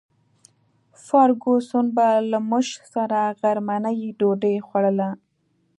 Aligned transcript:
فرګوسن 1.05 1.85
به 1.95 2.07
له 2.31 2.39
موږ 2.49 2.67
سره 2.93 3.19
غرمنۍ 3.39 3.99
ډوډۍ 4.19 4.55
خوړله. 4.67 5.09